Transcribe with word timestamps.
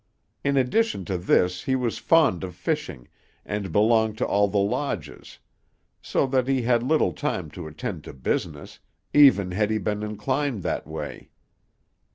In 0.43 0.57
addition 0.57 1.05
to 1.05 1.15
this 1.15 1.65
he 1.65 1.75
was 1.75 1.99
fond 1.99 2.43
of 2.43 2.55
fishing, 2.55 3.07
and 3.45 3.71
belonged 3.71 4.17
to 4.17 4.25
all 4.25 4.47
the 4.47 4.57
lodges; 4.57 5.37
so 6.01 6.25
that 6.25 6.47
he 6.47 6.63
had 6.63 6.81
little 6.81 7.13
time 7.13 7.51
to 7.51 7.67
attend 7.67 8.05
to 8.05 8.13
business, 8.13 8.79
even 9.13 9.51
had 9.51 9.69
he 9.69 9.77
been 9.77 10.01
inclined 10.01 10.63
that 10.63 10.87
way. 10.87 11.29